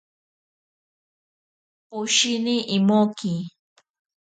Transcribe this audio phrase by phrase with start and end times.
[1.89, 3.33] Poshini imoki.